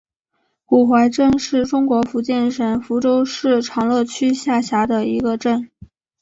[0.65, 5.69] 古槐镇是中国福建省福州市长乐区下辖的一个镇。